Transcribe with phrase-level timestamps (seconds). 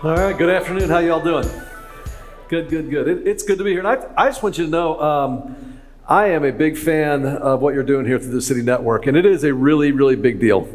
[0.00, 0.90] All right, good afternoon.
[0.90, 1.50] How y'all doing?
[2.48, 3.08] Good, good, good.
[3.08, 3.80] It, it's good to be here.
[3.80, 7.60] And I, I just want you to know um, I am a big fan of
[7.60, 10.38] what you're doing here through the City Network, and it is a really, really big
[10.38, 10.68] deal.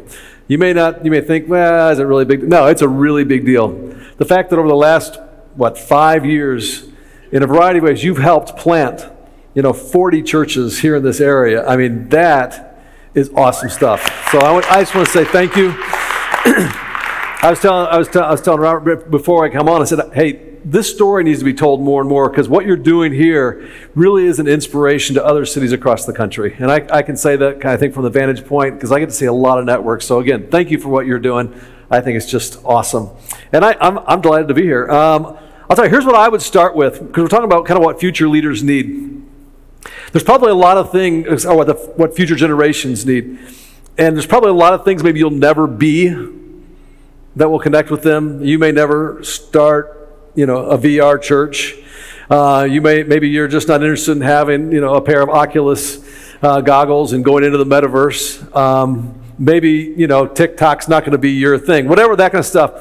[0.46, 2.46] You may not, you may think, well, is it really big?
[2.46, 3.70] No, it's a really big deal.
[4.18, 5.18] The fact that over the last,
[5.54, 6.86] what, five years,
[7.32, 9.10] in a variety of ways, you've helped plant,
[9.54, 11.66] you know, 40 churches here in this area.
[11.66, 12.78] I mean, that
[13.14, 14.02] is awesome stuff.
[14.30, 15.74] So I, I just want to say thank you.
[17.44, 19.84] I was telling, I was, t- I was telling Robert before I come on, I
[19.84, 23.12] said, hey, this story needs to be told more and more because what you're doing
[23.12, 26.56] here really is an inspiration to other cities across the country.
[26.58, 29.10] And I, I can say that, I think, from the vantage point because I get
[29.10, 30.06] to see a lot of networks.
[30.06, 31.52] So, again, thank you for what you're doing.
[31.90, 33.10] I think it's just awesome.
[33.52, 34.88] And I, am I'm, I'm delighted to be here.
[34.88, 35.36] Um,
[35.68, 37.84] I'll tell you, here's what I would start with because we're talking about kind of
[37.84, 39.22] what future leaders need.
[40.12, 43.38] There's probably a lot of things, or what, the, what future generations need.
[43.98, 46.40] And there's probably a lot of things maybe you'll never be
[47.36, 48.44] that will connect with them.
[48.44, 51.74] You may never start you know, a VR church.
[52.28, 55.28] Uh, you may maybe you're just not interested in having you know a pair of
[55.28, 55.98] Oculus
[56.42, 58.54] uh, goggles and going into the metaverse.
[58.56, 61.88] Um, maybe you know TikTok's not going to be your thing.
[61.88, 62.72] Whatever that kind of stuff.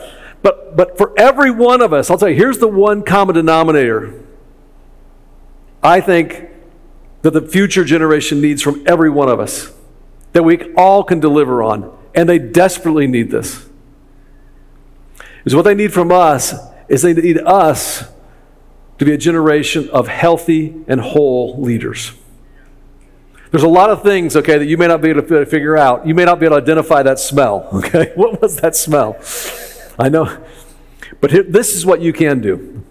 [0.41, 4.13] But but for every one of us, I'll tell you, here's the one common denominator.
[5.81, 6.50] I think
[7.22, 9.73] that the future generation needs from every one of us
[10.31, 13.67] that we all can deliver on, and they desperately need this.
[15.45, 16.53] Is what they need from us
[16.88, 18.05] is they need us
[18.97, 22.13] to be a generation of healthy and whole leaders.
[23.52, 26.08] There's a lot of things, okay, that you may not be able to figure out.
[26.08, 28.11] You may not be able to identify that smell, okay?
[28.16, 29.17] What was that smell?
[30.00, 30.44] I know.
[31.22, 32.83] But here, this is what you can do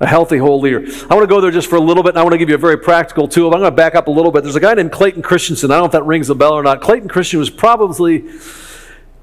[0.00, 0.78] a healthy whole leader.
[1.10, 2.48] I want to go there just for a little bit, and I want to give
[2.48, 3.46] you a very practical tool.
[3.46, 4.44] I'm going to back up a little bit.
[4.44, 5.70] There's a guy named Clayton Christensen.
[5.70, 6.80] I don't know if that rings a bell or not.
[6.80, 8.24] Clayton Christensen was probably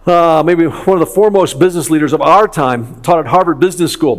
[0.05, 3.91] uh, maybe one of the foremost business leaders of our time, taught at Harvard Business
[3.91, 4.17] School.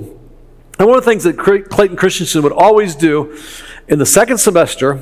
[0.78, 3.38] And one of the things that Clayton Christensen would always do
[3.88, 5.00] in the second semester,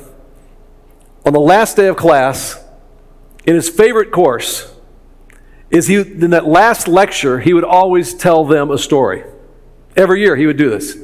[1.25, 2.63] on the last day of class,
[3.47, 4.73] in his favorite course,
[5.71, 9.25] is he in that last lecture, he would always tell them a story.
[9.97, 10.97] Every year he would do this.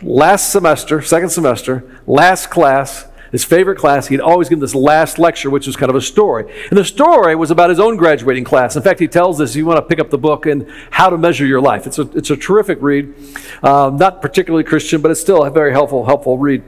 [0.00, 5.48] Last semester, second semester, last class, his favorite class, he'd always give this last lecture,
[5.48, 6.52] which was kind of a story.
[6.68, 8.76] And the story was about his own graduating class.
[8.76, 11.16] In fact, he tells this, you want to pick up the book and How to
[11.16, 11.86] Measure Your Life.
[11.86, 13.14] It's a, it's a terrific read.
[13.62, 16.62] Um, not particularly Christian, but it's still a very helpful, helpful read.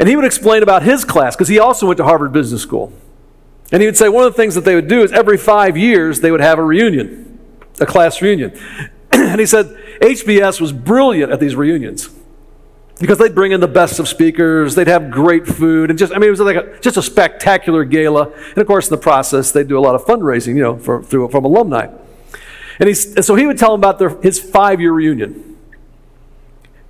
[0.00, 2.92] And he would explain about his class, because he also went to Harvard Business School.
[3.70, 5.76] And he would say one of the things that they would do is every five
[5.76, 7.38] years they would have a reunion,
[7.78, 8.58] a class reunion.
[9.12, 9.66] and he said
[10.00, 12.10] HBS was brilliant at these reunions
[12.98, 16.16] because they'd bring in the best of speakers, they'd have great food, and just, I
[16.18, 18.32] mean, it was like a, just a spectacular gala.
[18.32, 21.02] And of course, in the process, they'd do a lot of fundraising, you know, for,
[21.02, 21.88] through, from alumni.
[22.78, 25.56] And, he's, and so he would tell them about their, his five year reunion.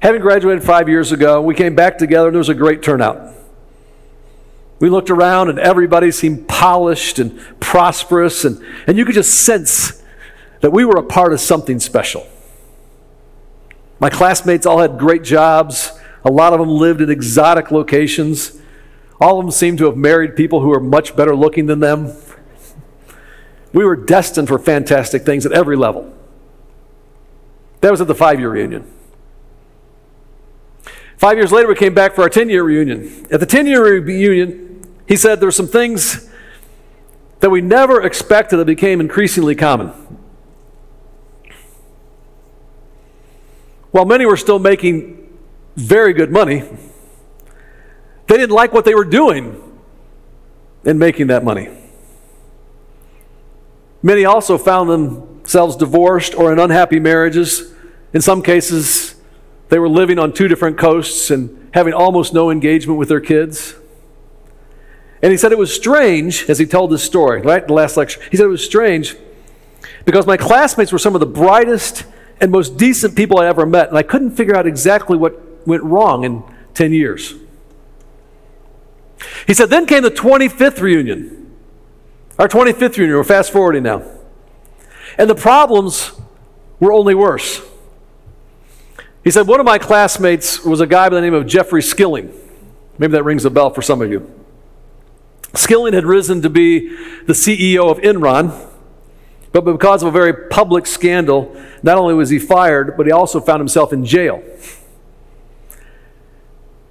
[0.01, 3.35] Having graduated five years ago, we came back together, and there was a great turnout.
[4.79, 10.03] We looked around, and everybody seemed polished and prosperous, and, and you could just sense
[10.61, 12.27] that we were a part of something special.
[13.99, 15.96] My classmates all had great jobs.
[16.27, 18.61] A lot of them lived in exotic locations.
[19.21, 22.13] All of them seemed to have married people who were much better looking than them.
[23.73, 26.13] We were destined for fantastic things at every level.
[27.81, 28.93] That was at the five year reunion.
[31.17, 33.27] Five years later, we came back for our 10 year reunion.
[33.31, 36.29] At the 10 year reunion, he said there were some things
[37.39, 39.93] that we never expected that became increasingly common.
[43.93, 45.26] While many were still making
[45.77, 46.63] very good money,
[48.27, 49.63] they didn't like what they were doing
[50.85, 51.69] in making that money.
[54.03, 57.73] Many also found themselves divorced or in unhappy marriages.
[58.13, 59.17] In some cases,
[59.69, 63.75] they were living on two different coasts and having almost no engagement with their kids.
[65.23, 67.67] And he said it was strange as he told this story, right?
[67.67, 68.21] The last lecture.
[68.31, 69.17] He said it was strange
[70.05, 72.05] because my classmates were some of the brightest
[72.41, 75.83] and most decent people I ever met, and I couldn't figure out exactly what went
[75.83, 76.43] wrong in
[76.75, 77.35] 10 years.
[79.47, 81.55] He said, then came the 25th reunion.
[82.39, 84.03] Our 25th reunion, we're fast forwarding now.
[85.19, 86.13] And the problems
[86.79, 87.63] were only worse.
[89.25, 92.33] He said, one of my classmates was a guy by the name of Jeffrey Skilling.
[92.99, 94.31] Maybe that rings a bell for some of you.
[95.55, 96.89] Skilling had risen to be
[97.25, 98.69] the CEO of Enron
[99.57, 103.41] but because of a very public scandal, not only was he fired, but he also
[103.41, 104.43] found himself in jail.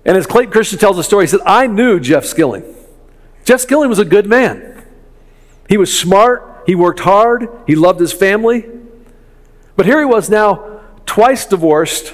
[0.05, 2.63] And as Clayton Christensen tells the story, he said, I knew Jeff Skilling.
[3.43, 4.83] Jeff Skilling was a good man.
[5.67, 8.65] He was smart, he worked hard, he loved his family.
[9.75, 12.13] But here he was now, twice divorced,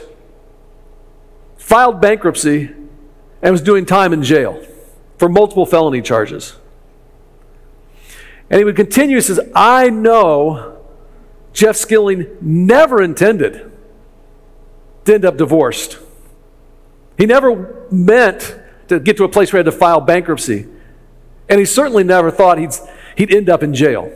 [1.57, 2.71] filed bankruptcy,
[3.41, 4.65] and was doing time in jail
[5.17, 6.55] for multiple felony charges.
[8.49, 10.81] And he would continue, he says, I know
[11.53, 13.71] Jeff Skilling never intended
[15.05, 15.97] to end up divorced.
[17.21, 20.65] He never meant to get to a place where he had to file bankruptcy.
[21.47, 22.71] And he certainly never thought he'd,
[23.15, 24.11] he'd end up in jail.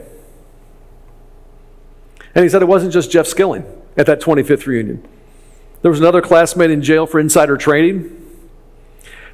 [2.34, 3.64] And he said it wasn't just Jeff Skilling
[3.96, 5.06] at that 25th reunion.
[5.82, 8.10] There was another classmate in jail for insider trading.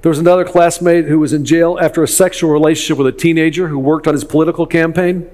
[0.02, 3.68] There was another classmate who was in jail after a sexual relationship with a teenager
[3.68, 5.30] who worked on his political campaign.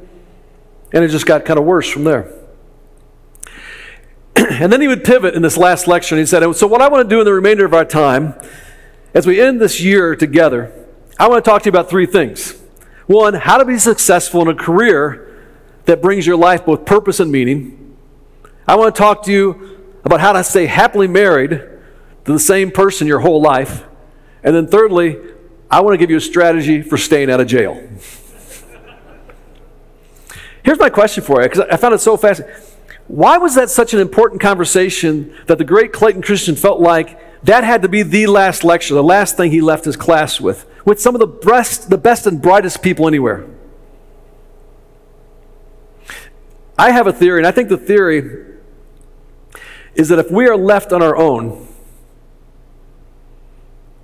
[0.92, 2.32] And it just got kind of worse from there.
[4.50, 6.88] and then he would pivot in this last lecture and he said, So, what I
[6.88, 8.34] want to do in the remainder of our time,
[9.14, 10.72] as we end this year together,
[11.18, 12.58] I want to talk to you about three things.
[13.06, 15.24] One, how to be successful in a career
[15.84, 17.96] that brings your life both purpose and meaning.
[18.66, 22.70] I want to talk to you about how to stay happily married to the same
[22.70, 23.84] person your whole life.
[24.42, 25.18] And then, thirdly,
[25.70, 27.74] I want to give you a strategy for staying out of jail.
[30.62, 32.54] Here's my question for you, because I found it so fascinating.
[33.08, 37.64] Why was that such an important conversation that the great Clayton Christensen felt like that
[37.64, 41.00] had to be the last lecture, the last thing he left his class with, with
[41.00, 43.46] some of the best, the best and brightest people anywhere?
[46.76, 48.44] I have a theory, and I think the theory
[49.94, 51.66] is that if we are left on our own,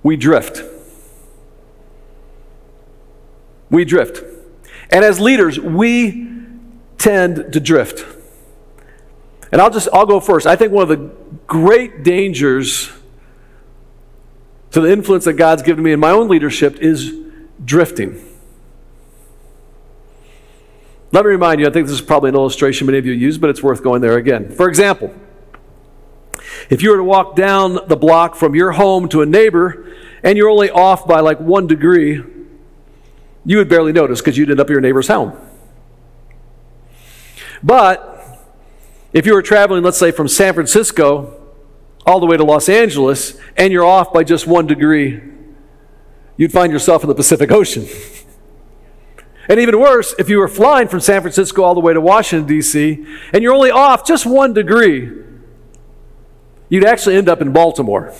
[0.01, 0.61] we drift.
[3.69, 4.23] We drift.
[4.89, 6.27] And as leaders, we
[6.97, 8.14] tend to drift.
[9.55, 10.45] And I'll just I'll go first.
[10.45, 11.09] I think one of the
[11.47, 12.91] great dangers
[14.71, 17.17] to the influence that God's given me in my own leadership is
[17.63, 18.21] drifting.
[21.13, 23.37] Let me remind you, I think this is probably an illustration many of you use,
[23.37, 24.51] but it's worth going there again.
[24.51, 25.15] For example,
[26.69, 30.37] if you were to walk down the block from your home to a neighbor and
[30.37, 32.21] you're only off by like one degree,
[33.45, 35.31] you would barely notice because you'd end up at your neighbor's home.
[37.63, 38.14] But
[39.15, 41.41] if you were traveling, let's say, from San Francisco
[42.05, 45.21] all the way to Los Angeles and you're off by just one degree,
[46.35, 47.87] you'd find yourself in the Pacific Ocean.
[49.49, 52.45] and even worse, if you were flying from San Francisco all the way to Washington,
[52.45, 55.09] D.C., and you're only off just one degree,
[56.67, 58.13] you'd actually end up in Baltimore.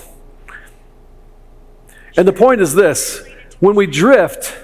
[2.16, 3.22] And the point is this
[3.60, 4.56] when we drift,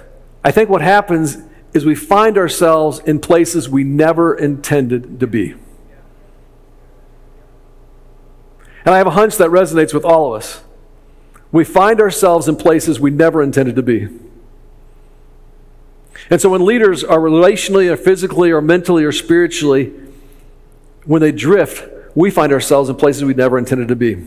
[0.43, 1.37] I think what happens
[1.75, 5.56] is we find ourselves in places we never intended to be.
[8.84, 10.62] And I have a hunch that resonates with all of us.
[11.52, 14.08] We find ourselves in places we never intended to be.
[16.31, 19.93] And so when leaders are relationally or physically or mentally or spiritually,
[21.05, 21.84] when they drift,
[22.14, 24.25] we find ourselves in places we never intended to be.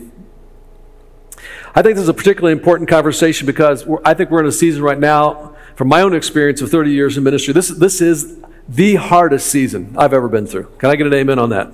[1.74, 4.82] I think this is a particularly important conversation because I think we're in a season
[4.82, 8.38] right now, from my own experience of 30 years in ministry, this, this is
[8.68, 10.70] the hardest season I've ever been through.
[10.78, 11.72] Can I get an amen on that?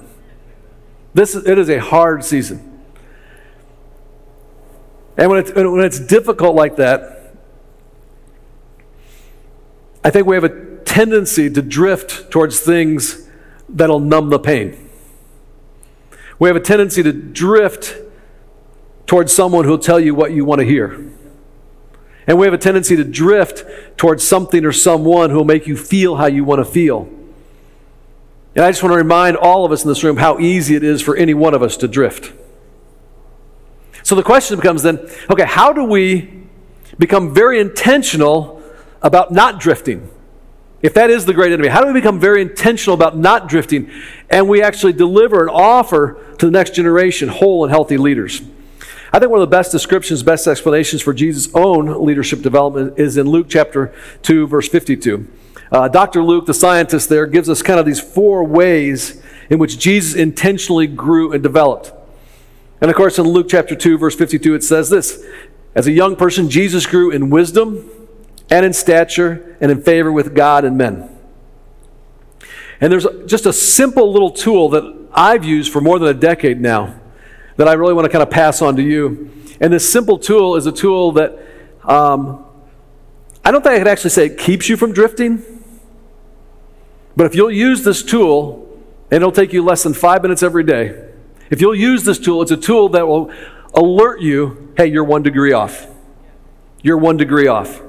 [1.15, 2.72] This, it is a hard season.
[5.17, 7.35] And when it's, when it's difficult like that,
[10.05, 13.29] I think we have a tendency to drift towards things
[13.69, 14.91] that'll numb the pain.
[16.39, 17.97] We have a tendency to drift
[19.07, 21.11] towards someone who'll tell you what you want to hear.
[22.27, 23.65] And we have a tendency to drift
[23.97, 27.09] towards something or someone who'll make you feel how you want to feel.
[28.55, 30.83] And I just want to remind all of us in this room how easy it
[30.83, 32.33] is for any one of us to drift.
[34.03, 34.99] So the question becomes then
[35.31, 36.43] okay, how do we
[36.99, 38.63] become very intentional
[39.03, 40.09] about not drifting?
[40.83, 43.91] If that is the great enemy, how do we become very intentional about not drifting
[44.29, 48.43] and we actually deliver and offer to the next generation whole and healthy leaders?
[49.13, 53.17] I think one of the best descriptions, best explanations for Jesus' own leadership development is
[53.17, 55.29] in Luke chapter 2, verse 52.
[55.71, 56.25] Uh, Dr.
[56.25, 60.87] Luke, the scientist there, gives us kind of these four ways in which Jesus intentionally
[60.87, 61.93] grew and developed.
[62.83, 65.25] And of course, in Luke chapter 2, verse 52, it says this
[65.77, 67.89] As a young person, Jesus grew in wisdom
[68.51, 71.09] and in stature and in favor with God and men.
[72.81, 76.61] And there's just a simple little tool that I've used for more than a decade
[76.61, 76.99] now
[77.57, 79.31] that I really want to kind of pass on to you.
[79.61, 81.39] And this simple tool is a tool that
[81.85, 82.45] um,
[83.45, 85.45] I don't think I could actually say it keeps you from drifting.
[87.15, 88.69] But if you'll use this tool,
[89.05, 91.12] and it'll take you less than five minutes every day.
[91.51, 93.33] If you'll use this tool, it's a tool that will
[93.75, 95.87] alert you hey, you're one degree off.
[96.83, 97.83] You're one degree off.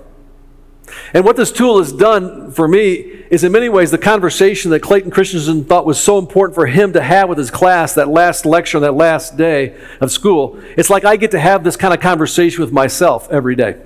[1.14, 2.96] And what this tool has done for me
[3.30, 6.94] is, in many ways, the conversation that Clayton Christensen thought was so important for him
[6.94, 10.60] to have with his class that last lecture, on that last day of school.
[10.78, 13.82] It's like I get to have this kind of conversation with myself every day.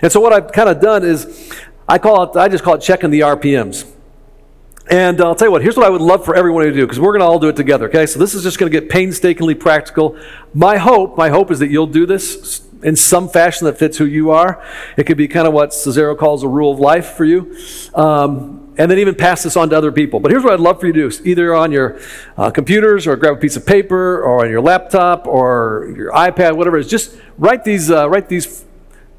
[0.00, 1.52] And so, what I've kind of done is,
[1.88, 3.88] I call it, I just call it checking the RPMs.
[4.90, 6.98] And I'll tell you what, here's what I would love for everyone to do, because
[6.98, 8.04] we're going to all do it together, okay?
[8.04, 10.18] So this is just going to get painstakingly practical.
[10.54, 14.04] My hope, my hope is that you'll do this in some fashion that fits who
[14.04, 14.62] you are.
[14.96, 17.56] It could be kind of what Scazzero calls a rule of life for you.
[17.94, 20.18] Um, and then even pass this on to other people.
[20.18, 22.00] But here's what I'd love for you to do either on your
[22.36, 26.56] uh, computers or grab a piece of paper or on your laptop or your iPad,
[26.56, 28.64] whatever it is, just write these, uh, write these,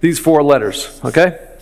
[0.02, 1.53] these four letters, okay?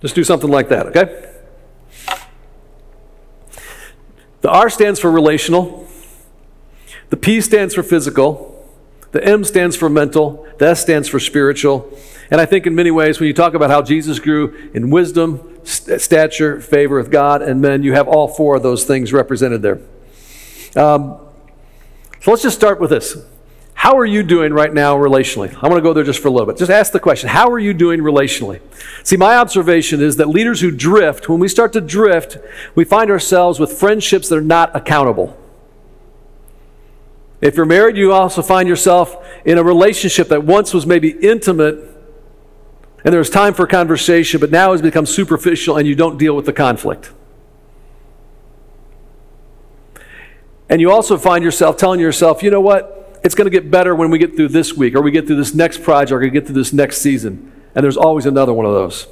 [0.00, 1.26] Just do something like that, okay?
[4.40, 5.86] The R stands for relational,
[7.10, 8.56] the P stands for physical,
[9.12, 11.92] the M stands for mental, the S stands for spiritual.
[12.30, 15.60] And I think in many ways, when you talk about how Jesus grew in wisdom,
[15.64, 19.62] st- stature, favor with God and men, you have all four of those things represented
[19.62, 19.80] there.
[20.76, 21.18] Um,
[22.20, 23.16] so let's just start with this.
[23.80, 25.54] How are you doing right now relationally?
[25.54, 26.58] I want to go there just for a little bit.
[26.58, 28.60] Just ask the question How are you doing relationally?
[29.04, 32.36] See, my observation is that leaders who drift, when we start to drift,
[32.74, 35.34] we find ourselves with friendships that are not accountable.
[37.40, 41.78] If you're married, you also find yourself in a relationship that once was maybe intimate
[43.02, 46.36] and there was time for conversation, but now has become superficial and you don't deal
[46.36, 47.12] with the conflict.
[50.68, 52.98] And you also find yourself telling yourself, you know what?
[53.22, 55.36] It's going to get better when we get through this week or we get through
[55.36, 57.52] this next project or we get through this next season.
[57.74, 59.06] And there's always another one of those.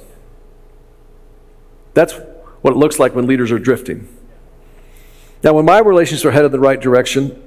[1.93, 2.13] That's
[2.61, 4.07] what it looks like when leaders are drifting.
[5.43, 7.41] Now, when my relationships are headed the right direction,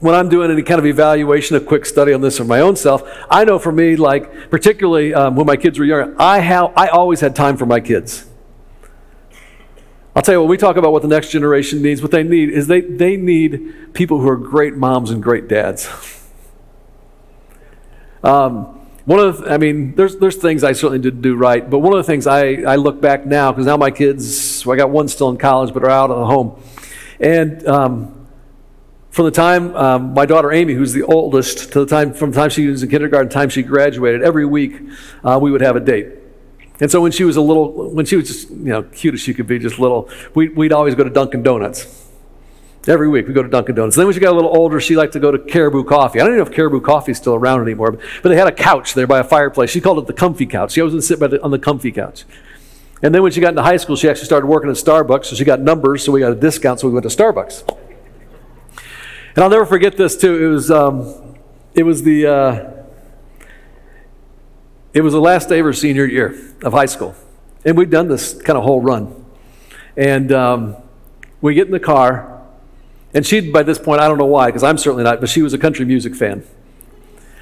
[0.00, 2.74] when I'm doing any kind of evaluation, a quick study on this of my own
[2.74, 6.72] self, I know for me, like particularly um, when my kids were younger, I, ha-
[6.74, 8.26] I always had time for my kids.
[10.20, 12.50] I'll tell you, when we talk about what the next generation needs, what they need
[12.50, 15.88] is they, they need people who are great moms and great dads.
[18.22, 18.64] Um,
[19.06, 21.94] one of the, I mean, there's, there's things I certainly did do right, but one
[21.94, 24.90] of the things I, I look back now, because now my kids, well, I got
[24.90, 26.62] one still in college, but are out of the home.
[27.18, 28.26] And um,
[29.08, 32.36] from the time um, my daughter Amy, who's the oldest, to the time, from the
[32.38, 34.82] time she was in kindergarten, time she graduated, every week
[35.24, 36.19] uh, we would have a date.
[36.80, 39.20] And so when she was a little, when she was just, you know, cute as
[39.20, 42.08] she could be, just little, we, we'd always go to Dunkin' Donuts.
[42.88, 43.96] Every week we go to Dunkin' Donuts.
[43.96, 46.20] And then when she got a little older, she liked to go to Caribou Coffee.
[46.20, 48.46] I don't even know if Caribou Coffee is still around anymore, but, but they had
[48.46, 49.68] a couch there by a fireplace.
[49.68, 50.72] She called it the comfy couch.
[50.72, 52.24] She always would sit the, on the comfy couch.
[53.02, 55.36] And then when she got into high school, she actually started working at Starbucks, so
[55.36, 57.76] she got numbers, so we got a discount, so we went to Starbucks.
[59.34, 60.42] And I'll never forget this too.
[60.42, 61.36] It was, um,
[61.74, 62.79] it was the, uh,
[64.92, 67.14] it was the last day of her senior year of high school.
[67.64, 69.24] And we'd done this kind of whole run.
[69.96, 70.76] And um,
[71.40, 72.42] we get in the car,
[73.12, 75.42] and she, by this point, I don't know why, because I'm certainly not, but she
[75.42, 76.44] was a country music fan.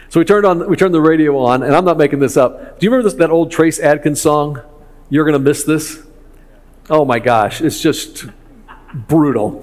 [0.08, 2.78] So we turned on, we turned the radio on, and I'm not making this up.
[2.78, 4.62] Do you remember this, that old Trace Adkins song?
[5.10, 6.02] You're gonna miss this.
[6.88, 8.24] Oh my gosh, it's just
[8.94, 9.62] brutal.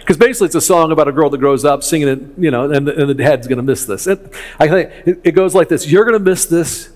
[0.00, 2.70] Because basically, it's a song about a girl that grows up singing it, you know,
[2.70, 4.06] and the, and the dad's going to miss this.
[4.06, 4.18] It,
[4.58, 6.90] I think it, it goes like this You're going to miss this.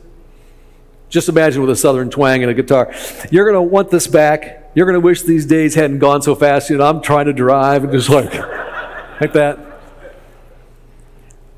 [1.09, 2.93] Just imagine with a southern twang and a guitar.
[3.31, 4.73] You're going to want this back.
[4.75, 6.71] You're going to wish these days hadn't gone so fast.
[6.71, 8.35] You know, I'm trying to drive and just like,
[9.21, 9.59] like that.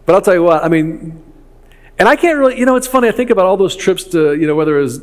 [0.05, 1.23] But I'll tell you what, I mean,
[1.99, 3.09] and I can't really, you know, it's funny.
[3.09, 5.01] I think about all those trips to, you know, whether it was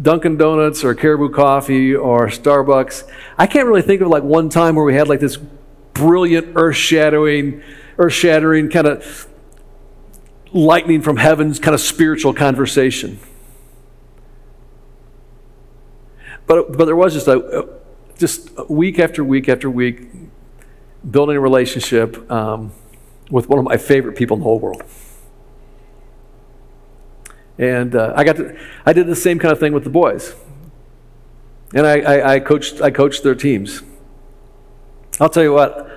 [0.00, 3.08] Dunkin' Donuts or Caribou Coffee or Starbucks.
[3.38, 5.38] I can't really think of like one time where we had like this
[5.94, 7.62] brilliant, earth shattering,
[7.96, 9.26] earth shattering kind of
[10.52, 13.18] lightning from heaven's kind of spiritual conversation.
[16.46, 17.68] But, but there was just a,
[18.18, 20.08] just week after week after week
[21.10, 22.72] building a relationship um,
[23.30, 24.82] with one of my favorite people in the whole world.
[27.58, 30.34] And uh, I got to, I did the same kind of thing with the boys.
[31.72, 33.82] And I, I, I, coached, I coached their teams.
[35.20, 35.90] I'll tell you what,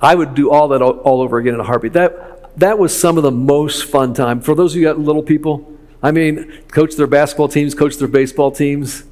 [0.00, 1.92] I would do all that all, over again in a heartbeat.
[1.92, 4.40] That, that was some of the most fun time.
[4.40, 5.68] For those of you got little people,
[6.02, 9.04] I mean, coach their basketball teams, coach their baseball teams.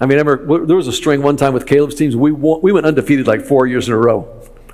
[0.00, 2.16] I mean, I remember there was a string one time with Caleb's teams.
[2.16, 4.22] We, won, we went undefeated like four years in a row,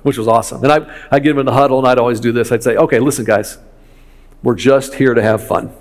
[0.01, 0.63] which was awesome.
[0.63, 2.51] And I, I'd get them in the huddle and I'd always do this.
[2.51, 3.59] I'd say, okay, listen, guys,
[4.41, 5.71] we're just here to have fun.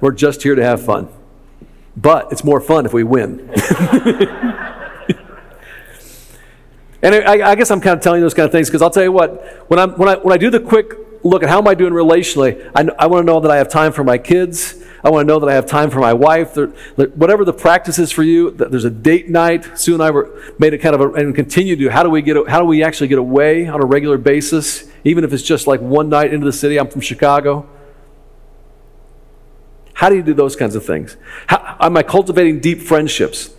[0.00, 1.08] we're just here to have fun.
[1.96, 3.50] But it's more fun if we win.
[7.02, 8.90] And I, I guess I'm kind of telling you those kind of things because I'll
[8.90, 11.58] tell you what, when, I'm, when, I, when I do the quick look at how
[11.58, 14.18] am I doing relationally, I, I want to know that I have time for my
[14.18, 14.82] kids.
[15.04, 16.54] I want to know that I have time for my wife.
[16.54, 19.78] There, whatever the practice is for you, there's a date night.
[19.78, 21.88] Sue and I were made it kind of a, and continue to.
[21.88, 22.36] How do we get?
[22.48, 25.80] How do we actually get away on a regular basis, even if it's just like
[25.80, 26.80] one night into the city?
[26.80, 27.68] I'm from Chicago.
[29.94, 31.16] How do you do those kinds of things?
[31.46, 33.50] How, am I cultivating deep friendships?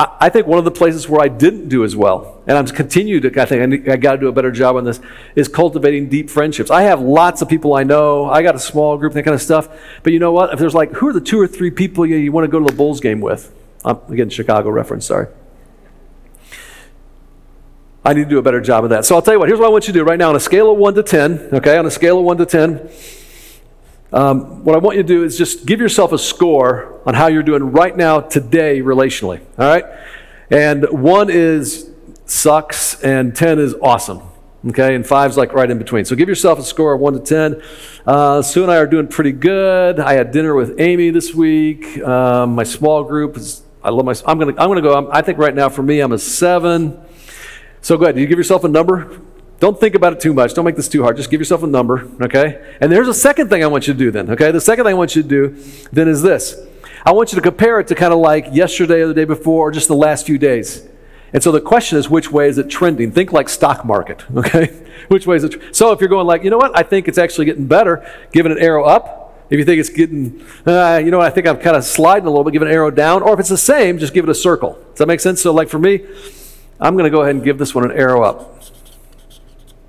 [0.00, 3.18] I, think one of the places where I didn't do as well, and I'm continue
[3.18, 5.00] to, I think I, I got to do a better job on this,
[5.34, 6.70] is cultivating deep friendships.
[6.70, 8.26] I have lots of people I know.
[8.26, 9.68] I got a small group, that kind of stuff.
[10.04, 10.52] But you know what?
[10.52, 12.60] If there's like, who are the two or three people you, you want to go
[12.60, 13.52] to the Bulls game with?
[13.84, 15.26] Um, again, Chicago reference, sorry.
[18.04, 19.04] I need to do a better job of that.
[19.04, 20.36] So I'll tell you what, here's what I want you to do right now on
[20.36, 21.76] a scale of 1 to 10, okay?
[21.76, 22.88] On a scale of 1 to 10,
[24.12, 27.26] um, what I want you to do is just give yourself a score on how
[27.26, 29.40] you're doing right now, today, relationally.
[29.58, 29.84] All right?
[30.50, 31.90] And one is
[32.24, 34.22] sucks, and 10 is awesome.
[34.66, 34.94] Okay?
[34.94, 36.04] And five's like right in between.
[36.04, 37.62] So give yourself a score of 1 to 10.
[38.06, 40.00] Uh, Sue and I are doing pretty good.
[40.00, 41.98] I had dinner with Amy this week.
[41.98, 45.38] Um, my small group is, I love my, I'm to I'm gonna go, I think
[45.38, 46.98] right now for me, I'm a 7.
[47.82, 48.18] So go ahead.
[48.18, 49.20] You give yourself a number?
[49.60, 50.54] Don't think about it too much.
[50.54, 51.16] Don't make this too hard.
[51.16, 52.76] Just give yourself a number, okay?
[52.80, 54.52] And there's a second thing I want you to do then, okay?
[54.52, 55.48] The second thing I want you to do
[55.90, 56.56] then is this.
[57.04, 59.68] I want you to compare it to kind of like yesterday or the day before
[59.68, 60.86] or just the last few days.
[61.32, 63.10] And so the question is, which way is it trending?
[63.10, 64.66] Think like stock market, okay?
[65.08, 65.48] which way is it?
[65.50, 66.76] Tr- so if you're going like, you know what?
[66.76, 69.16] I think it's actually getting better, give it an arrow up.
[69.50, 71.26] If you think it's getting, uh, you know what?
[71.26, 73.22] I think I'm kind of sliding a little bit, give an arrow down.
[73.22, 74.74] Or if it's the same, just give it a circle.
[74.90, 75.40] Does that make sense?
[75.40, 76.06] So like for me,
[76.78, 78.58] I'm going to go ahead and give this one an arrow up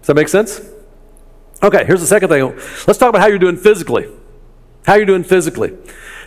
[0.07, 0.61] that make sense?
[1.61, 2.55] Okay, here's the second thing.
[2.87, 4.07] Let's talk about how you're doing physically.
[4.85, 5.77] How you're doing physically.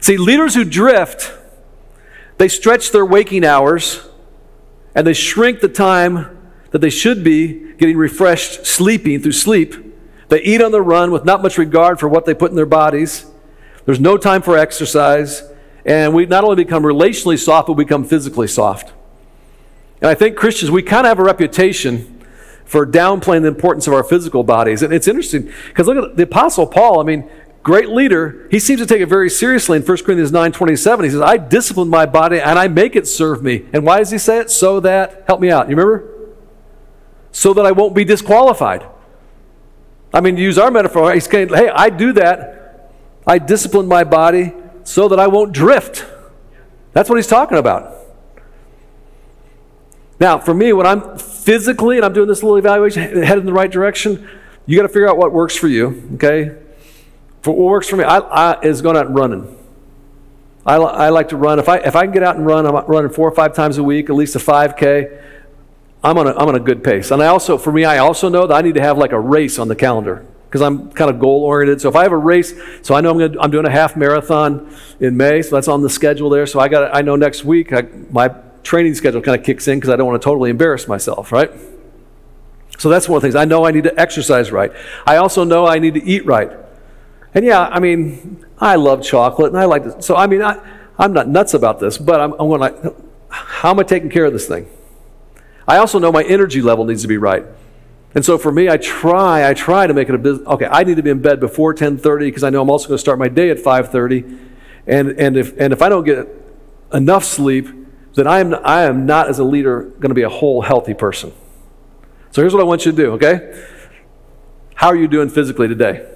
[0.00, 1.32] See, leaders who drift,
[2.38, 4.06] they stretch their waking hours
[4.94, 6.38] and they shrink the time
[6.70, 9.74] that they should be getting refreshed sleeping through sleep.
[10.28, 12.66] They eat on the run with not much regard for what they put in their
[12.66, 13.26] bodies.
[13.84, 15.42] There's no time for exercise.
[15.84, 18.92] And we not only become relationally soft, but we become physically soft.
[20.00, 22.21] And I think Christians, we kind of have a reputation
[22.72, 24.80] for downplaying the importance of our physical bodies.
[24.80, 27.00] And it's interesting because look at the Apostle Paul.
[27.00, 27.28] I mean,
[27.62, 28.48] great leader.
[28.50, 31.04] He seems to take it very seriously in 1 Corinthians 9 27.
[31.04, 33.66] He says, I discipline my body and I make it serve me.
[33.74, 34.50] And why does he say it?
[34.50, 35.68] So that, help me out.
[35.68, 36.30] You remember?
[37.30, 38.86] So that I won't be disqualified.
[40.14, 42.90] I mean, use our metaphor, he's saying, hey, I do that.
[43.26, 44.54] I discipline my body
[44.84, 46.06] so that I won't drift.
[46.94, 47.98] That's what he's talking about.
[50.18, 53.52] Now, for me, when I'm physically and I'm doing this little evaluation, headed in the
[53.52, 54.28] right direction,
[54.66, 56.56] you got to figure out what works for you, okay?
[57.42, 59.58] For what works for me I, I, is going out and running.
[60.64, 61.58] I, I like to run.
[61.58, 63.78] If I, if I can get out and run, I'm running four or five times
[63.78, 65.20] a week, at least a 5K.
[66.04, 67.10] I'm on a, I'm on a good pace.
[67.10, 69.18] And I also, for me, I also know that I need to have like a
[69.18, 71.80] race on the calendar because I'm kind of goal oriented.
[71.80, 73.96] So if I have a race, so I know I'm, gonna, I'm doing a half
[73.96, 76.46] marathon in May, so that's on the schedule there.
[76.46, 78.28] So I got I know next week I, my
[78.62, 81.50] training schedule kind of kicks in because I don't want to totally embarrass myself, right?
[82.78, 83.36] So that's one of the things.
[83.36, 84.72] I know I need to exercise right.
[85.06, 86.50] I also know I need to eat right.
[87.34, 90.58] And yeah, I mean, I love chocolate and I like to, so I mean, I,
[90.98, 92.76] I'm not nuts about this, but I'm, I'm going like,
[93.30, 94.68] how am I taking care of this thing?
[95.66, 97.44] I also know my energy level needs to be right.
[98.14, 100.46] And so for me, I try, I try to make it a business.
[100.46, 102.96] Okay, I need to be in bed before 10:30 because I know I'm also going
[102.96, 104.38] to start my day at 5:30.
[104.86, 106.28] And and if and if I don't get
[106.92, 107.68] enough sleep,
[108.14, 110.94] then I am, I am not, as a leader, going to be a whole healthy
[110.94, 111.32] person.
[112.30, 113.66] So here's what I want you to do, okay?
[114.74, 116.08] How are you doing physically today?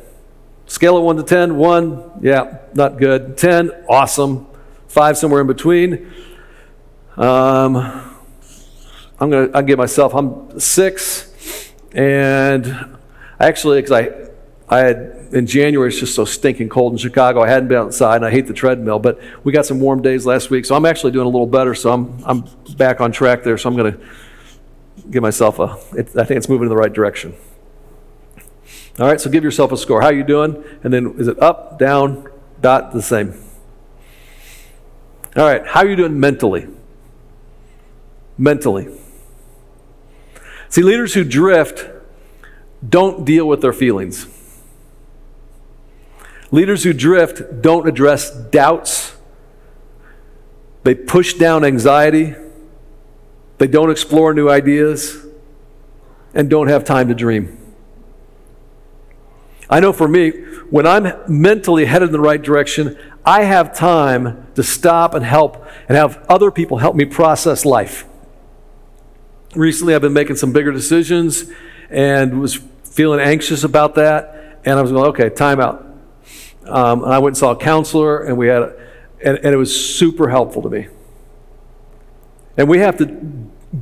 [0.66, 1.56] Scale of 1 to 10.
[1.56, 3.38] 1, yeah, not good.
[3.38, 4.46] 10, awesome.
[4.88, 6.12] 5, somewhere in between.
[7.16, 7.76] Um,
[9.18, 11.72] I'm going to I'll give myself, I'm 6.
[11.92, 12.98] And
[13.38, 14.10] actually, because I,
[14.68, 17.42] I had in January it's just so stinking cold in Chicago.
[17.42, 18.98] I hadn't been outside, and I hate the treadmill.
[18.98, 21.74] But we got some warm days last week, so I'm actually doing a little better.
[21.74, 22.44] So I'm I'm
[22.76, 23.58] back on track there.
[23.58, 24.00] So I'm going to
[25.10, 25.78] give myself a.
[25.92, 27.34] It, I think it's moving in the right direction.
[28.98, 30.00] All right, so give yourself a score.
[30.00, 30.64] How are you doing?
[30.82, 32.30] And then is it up, down,
[32.62, 33.34] dot, the same?
[35.36, 36.66] All right, how are you doing mentally?
[38.38, 38.88] Mentally.
[40.70, 41.90] See, leaders who drift
[42.86, 44.26] don't deal with their feelings.
[46.50, 49.16] Leaders who drift don't address doubts.
[50.84, 52.34] They push down anxiety.
[53.58, 55.26] They don't explore new ideas
[56.34, 57.58] and don't have time to dream.
[59.68, 60.30] I know for me,
[60.70, 65.66] when I'm mentally headed in the right direction, I have time to stop and help
[65.88, 68.04] and have other people help me process life.
[69.54, 71.50] recently I've been making some bigger decisions
[71.88, 74.60] and was feeling anxious about that.
[74.64, 75.85] And I was going, okay, time out.
[76.68, 78.76] Um, and I went and saw a counselor, and we had, a,
[79.24, 80.88] and, and it was super helpful to me.
[82.56, 83.06] And we have to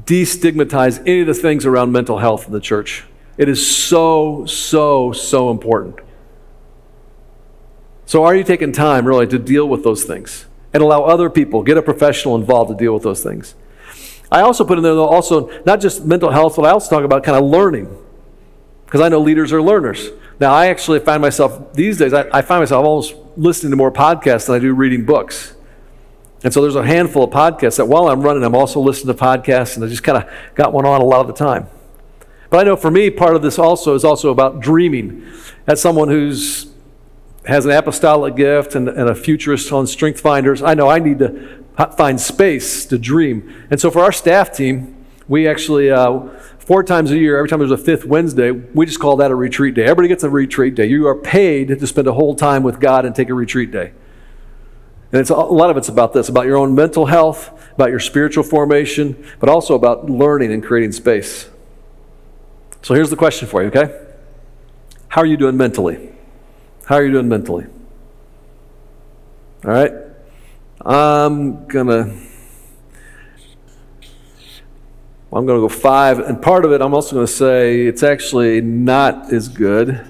[0.05, 3.05] destigmatize any of the things around mental health in the church.
[3.37, 6.01] It is so, so, so important.
[8.07, 11.63] So, are you taking time really to deal with those things and allow other people,
[11.63, 13.55] get a professional involved to deal with those things?
[14.31, 17.05] I also put in there, though, also not just mental health, but I also talk
[17.05, 17.97] about kind of learning
[18.85, 20.11] because I know leaders are learners.
[20.41, 23.93] Now, I actually find myself these days, I, I find myself almost listening to more
[23.93, 25.55] podcasts than I do reading books.
[26.43, 29.23] And so there's a handful of podcasts that while I'm running, I'm also listening to
[29.23, 31.69] podcasts, and I just kind of got one on a lot of the time.
[32.51, 35.27] But I know for me, part of this also is also about dreaming.
[35.67, 36.67] As someone who's
[37.47, 41.19] has an apostolic gift and, and a futurist on Strength Finders, I know I need
[41.19, 41.65] to
[41.97, 43.67] find space to dream.
[43.71, 46.29] And so for our staff team, we actually, uh,
[46.67, 49.35] four times a year, every time there's a fifth Wednesday, we just call that a
[49.35, 49.85] retreat day.
[49.85, 50.87] Everybody gets a retreat day.
[50.87, 53.93] You are paid to spend a whole time with God and take a retreat day.
[55.13, 58.01] And it's a lot of it's about this, about your own mental health, about your
[58.01, 61.49] spiritual formation, but also about learning and creating space.
[62.83, 63.97] So here's the question for you, okay?
[65.09, 66.13] How are you doing mentally?
[66.87, 67.67] How are you doing mentally?
[69.65, 69.93] All right?
[70.85, 72.34] I'm going to
[75.35, 76.21] I'm going to go five.
[76.21, 80.07] And part of it, I'm also going to say it's actually not as good.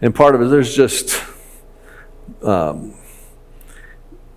[0.00, 1.22] And part of it, there's just,
[2.42, 2.94] um,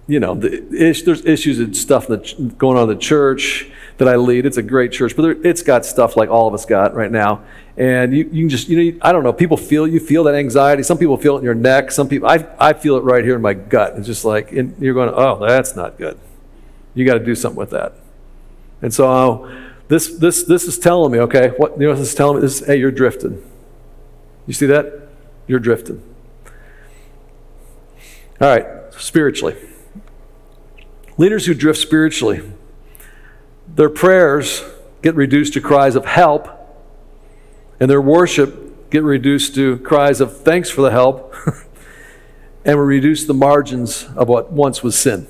[0.05, 4.17] you know, the ish, there's issues and stuff going on in the church that I
[4.17, 4.45] lead.
[4.45, 7.11] It's a great church, but there, it's got stuff like all of us got right
[7.11, 7.45] now.
[7.77, 10.35] And you, you can just, you know, I don't know, people feel, you feel that
[10.35, 10.83] anxiety.
[10.83, 11.91] Some people feel it in your neck.
[11.91, 13.93] Some people, I, I feel it right here in my gut.
[13.95, 16.19] It's just like, and you're going, oh, that's not good.
[16.95, 17.93] You got to do something with that.
[18.81, 19.51] And so uh,
[19.87, 22.61] this, this, this is telling me, okay, what, you know, this is telling me, this
[22.61, 23.43] is, hey, you're drifting.
[24.47, 25.09] You see that?
[25.47, 26.01] You're drifting.
[28.39, 29.55] All right, spiritually.
[31.17, 32.41] Leaders who drift spiritually,
[33.67, 34.63] their prayers
[35.01, 36.49] get reduced to cries of help,
[37.79, 41.35] and their worship get reduced to cries of thanks for the help,
[42.65, 45.27] and we reduce the margins of what once was sin.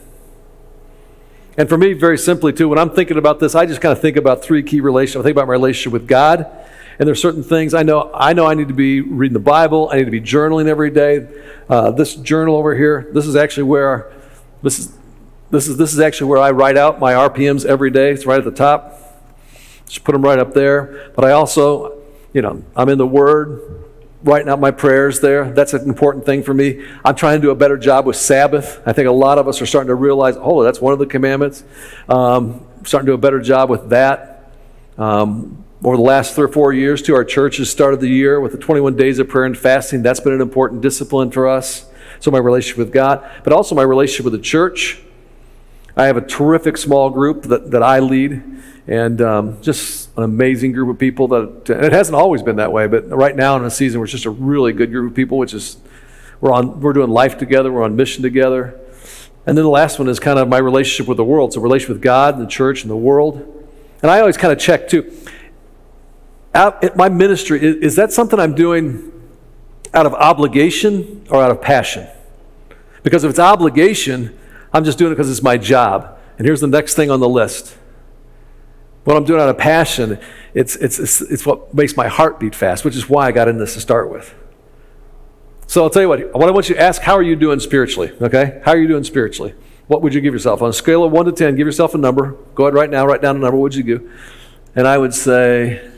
[1.57, 4.01] And for me, very simply, too, when I'm thinking about this, I just kind of
[4.01, 5.21] think about three key relationships.
[5.21, 6.49] I think about my relationship with God,
[6.97, 8.09] and there's certain things I know.
[8.13, 9.89] I know I need to be reading the Bible.
[9.91, 11.27] I need to be journaling every day.
[11.69, 14.11] Uh, this journal over here, this is actually where
[14.61, 14.97] this is.
[15.49, 18.11] This is this is actually where I write out my RPMs every day.
[18.11, 18.97] It's right at the top.
[19.85, 21.11] Just put them right up there.
[21.13, 23.83] But I also, you know, I'm in the Word
[24.23, 25.51] writing out my prayers there.
[25.51, 26.85] That's an important thing for me.
[27.03, 28.81] I'm trying to do a better job with Sabbath.
[28.85, 31.05] I think a lot of us are starting to realize, oh, that's one of the
[31.05, 31.63] commandments.
[32.07, 34.51] Um, starting to do a better job with that.
[34.97, 38.39] Um, over the last three or four years, too, our church has started the year
[38.39, 40.03] with the 21 days of prayer and fasting.
[40.03, 41.89] That's been an important discipline for us.
[42.19, 45.01] So, my relationship with God, but also my relationship with the church.
[45.95, 48.41] I have a terrific small group that, that I lead
[48.87, 52.87] and um, just an amazing group of people that it hasn't always been that way
[52.87, 55.37] but right now in a season where it's just a really good group of people
[55.37, 55.77] which is
[56.39, 58.79] we're on we're doing life together we're on mission together.
[59.45, 61.53] And then the last one is kind of my relationship with the world.
[61.53, 63.67] So relationship with god and the church and the world.
[64.01, 65.11] And i always kind of check too.
[66.53, 69.11] Out, my ministry is, is that something i'm doing
[69.93, 72.07] out of obligation or out of passion?
[73.03, 74.37] Because if it's obligation
[74.73, 77.29] i'm just doing it because it's my job and here's the next thing on the
[77.29, 77.77] list
[79.03, 80.19] what I'm doing out of passion,
[80.53, 83.47] it's, it's, it's, it's what makes my heart beat fast, which is why I got
[83.47, 84.35] in this to start with.
[85.65, 87.59] So I'll tell you what, what I want you to ask, how are you doing
[87.59, 88.11] spiritually?
[88.21, 88.61] Okay?
[88.63, 89.55] How are you doing spiritually?
[89.87, 90.61] What would you give yourself?
[90.61, 92.37] On a scale of 1 to 10, give yourself a number.
[92.53, 93.57] Go ahead right now, write down a number.
[93.57, 94.11] What would you do?
[94.75, 95.89] And I would say,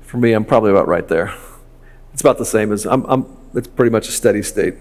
[0.00, 1.34] for me, I'm probably about right there.
[2.12, 4.74] It's about the same as, I'm, I'm, it's pretty much a steady state.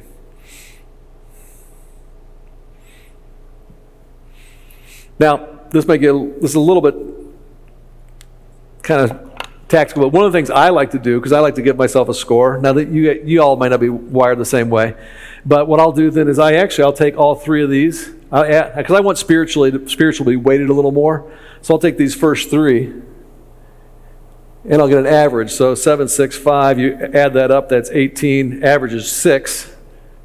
[5.22, 6.96] Now, this may get this is a little bit
[8.82, 9.32] kind of
[9.68, 10.02] tactical.
[10.02, 12.10] But one of the things I like to do, because I like to give myself
[12.10, 12.58] a score.
[12.58, 14.96] Now that you you all might not be wired the same way,
[15.46, 18.92] but what I'll do then is I actually I'll take all three of these because
[18.92, 21.32] I, want spiritually spiritually weighted a little more.
[21.62, 22.92] So I'll take these first three,
[24.66, 25.52] and I'll get an average.
[25.52, 26.80] So seven, six, five.
[26.80, 28.64] You add that up, that's eighteen.
[28.64, 29.72] Average is six,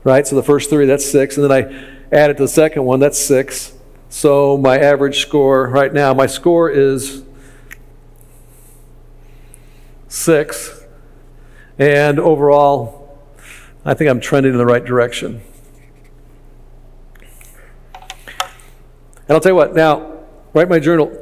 [0.05, 0.27] right?
[0.27, 2.99] So the first three, that's six, and then I add it to the second one,
[2.99, 3.76] that's six.
[4.17, 7.23] So my average score right now, my score is
[10.09, 10.87] six.
[11.79, 13.21] And overall,
[13.85, 15.43] I think I'm trending in the right direction.
[17.95, 18.09] And
[19.29, 20.21] I'll tell you what, now,
[20.55, 21.13] write my journal.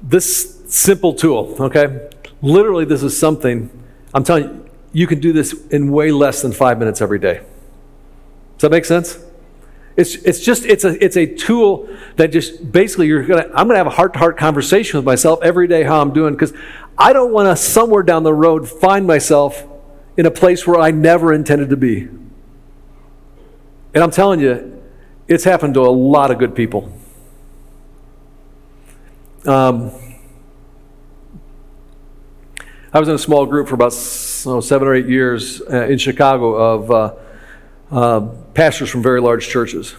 [0.00, 2.08] This simple tool, okay?
[2.40, 3.68] Literally, this is something,
[4.14, 7.42] I'm telling you, you can do this in way less than five minutes every day.
[8.56, 9.18] Does that make sense?
[9.96, 13.76] It's, it's just it's a it's a tool that just basically you're gonna I'm gonna
[13.76, 16.52] have a heart to heart conversation with myself every day how I'm doing because
[16.96, 19.66] I don't want to somewhere down the road find myself
[20.16, 22.08] in a place where I never intended to be.
[23.92, 24.80] And I'm telling you,
[25.26, 26.92] it's happened to a lot of good people.
[29.46, 29.90] Um,
[32.92, 33.92] I was in a small group for about
[34.46, 37.14] oh, seven or eight years uh, in Chicago of uh,
[37.90, 39.94] uh, pastors from very large churches.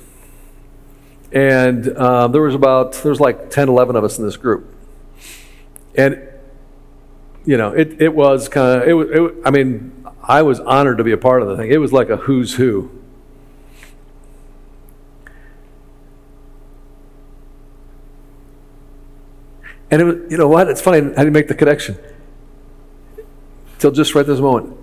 [1.31, 4.73] And uh, there was about, there was like 10, 11 of us in this group.
[5.95, 6.21] And,
[7.45, 11.03] you know, it, it was kind of, it, it, I mean, I was honored to
[11.03, 11.71] be a part of the thing.
[11.71, 12.91] It was like a who's who.
[19.89, 20.69] And it was, you know what?
[20.69, 21.97] It's funny, I didn't make the connection
[23.79, 24.77] till just right this moment.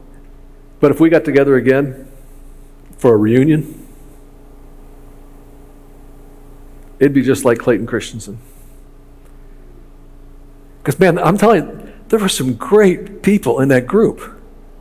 [0.81, 2.08] But if we got together again
[2.99, 3.87] for a reunion,
[6.99, 8.39] it'd be just like Clayton Christensen.
[10.83, 14.21] Because, man, I'm telling you, there were some great people in that group.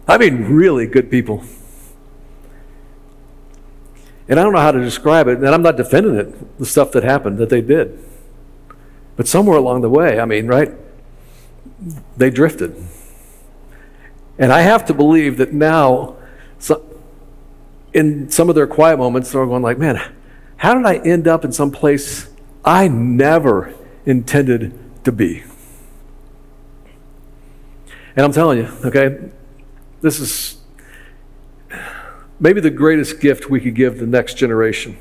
[0.07, 1.43] I mean, really good people.
[4.29, 6.91] And I don't know how to describe it, and I'm not defending it, the stuff
[6.91, 7.97] that happened that they did.
[9.15, 10.71] But somewhere along the way, I mean, right?
[12.17, 12.75] They drifted.
[14.37, 16.16] And I have to believe that now,
[17.97, 19.99] in some of their quiet moments, they're going like, man,
[20.57, 22.29] how did I end up in some place
[22.63, 23.73] I never
[24.05, 25.43] intended to be?
[28.15, 29.31] And I'm telling you, okay,
[30.01, 30.57] this is
[32.39, 34.95] maybe the greatest gift we could give the next generation.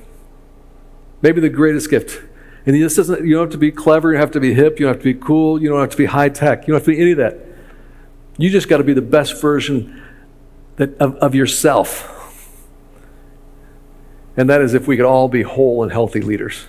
[1.21, 2.23] Maybe the greatest gift.
[2.65, 4.81] And this doesn't, you don't have to be clever, you don't have to be hip,
[4.81, 6.81] you don't have to be cool, you don't have to be high tech, you don't
[6.81, 7.37] have to be any of that.
[8.39, 10.03] You just got to be the best version
[10.77, 12.15] that, of, of yourself.
[14.37, 16.67] And that is if we could all be whole and healthy leaders.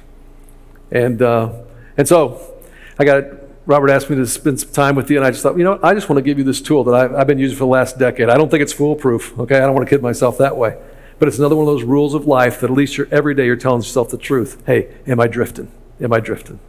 [0.92, 1.54] And, uh,
[1.98, 2.56] and so
[2.98, 3.24] I got
[3.68, 5.78] Robert asked me to spend some time with you, and I just thought, you know,
[5.84, 7.70] I just want to give you this tool that I've, I've been using for the
[7.70, 8.30] last decade.
[8.30, 9.58] I don't think it's foolproof, okay?
[9.58, 10.78] I don't want to kid myself that way.
[11.20, 13.46] But it's another one of those rules of life that at least you're, every day
[13.46, 14.64] you're telling yourself the truth.
[14.66, 15.70] Hey, am I drifting?
[16.00, 16.62] Am I drifting?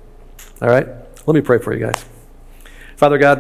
[0.61, 0.89] All right?
[1.25, 2.05] Let me pray for you guys.
[2.97, 3.39] Father God,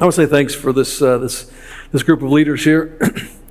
[0.00, 1.52] I want to say thanks for this, uh, this,
[1.90, 2.98] this group of leaders here.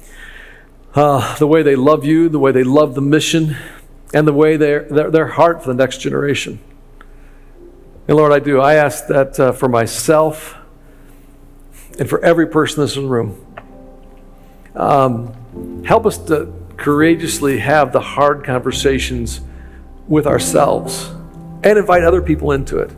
[0.93, 3.55] uh, the way they love you, the way they love the mission,
[4.13, 6.59] and the way their, their, heart for the next generation.
[8.07, 8.59] And Lord, I do.
[8.59, 10.55] I ask that uh, for myself
[11.97, 13.45] and for every person in this room.
[14.75, 19.41] Um, help us to courageously have the hard conversations
[20.07, 21.09] with ourselves
[21.63, 22.91] and invite other people into it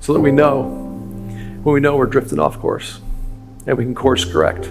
[0.00, 3.00] so that we know when we know we're drifting off course
[3.66, 4.70] and we can course correct.